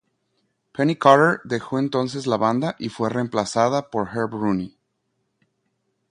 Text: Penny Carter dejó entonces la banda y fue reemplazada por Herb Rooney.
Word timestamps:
Penny 0.73 0.95
Carter 0.95 1.41
dejó 1.43 1.77
entonces 1.77 2.25
la 2.25 2.37
banda 2.37 2.75
y 2.79 2.89
fue 2.89 3.11
reemplazada 3.11 3.91
por 3.91 4.09
Herb 4.11 4.31
Rooney. 4.31 4.75